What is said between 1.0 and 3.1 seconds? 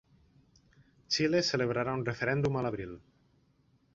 Xile celebrarà un referèndum a l'abril